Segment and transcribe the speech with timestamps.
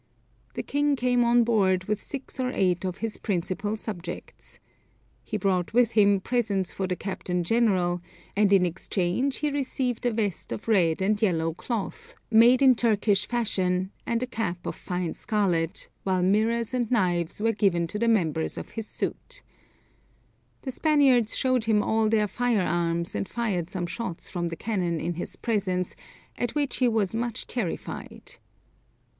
[0.55, 4.59] The king came on board with six or eight of his principal subjects.
[5.23, 8.01] He brought with him presents for the captain general,
[8.35, 13.27] and in exchange he received a vest of red and yellow cloth, made in Turkish
[13.27, 18.07] fashion, and a cap of fine scarlet, while mirrors and knives were given to the
[18.07, 19.43] members of his suite.
[20.63, 24.99] The Spaniards showed him all their fire arms and fired some shots from the cannon
[24.99, 25.95] in his presence,
[26.39, 28.37] at which he was much terrified.